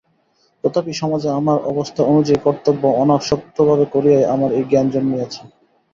তথাপি 0.63 0.93
সমাজে 1.01 1.29
আমার 1.39 1.57
অবস্থা 1.71 2.01
অনুযায়ী 2.03 2.39
কর্তব্য 2.43 2.83
অনাসক্তভাবে 3.03 3.85
করিয়াই 3.93 4.25
আমার 4.33 4.49
এই 4.51 4.65
জ্ঞান 4.69 4.87
জন্মিয়াছে। 4.93 5.41